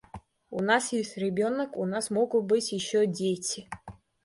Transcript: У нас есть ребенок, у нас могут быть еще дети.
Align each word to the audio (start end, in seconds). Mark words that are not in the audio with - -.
У 0.49 0.63
нас 0.63 0.93
есть 0.93 1.15
ребенок, 1.17 1.77
у 1.77 1.85
нас 1.85 2.09
могут 2.09 2.45
быть 2.45 2.71
еще 2.71 3.05
дети. 3.05 3.69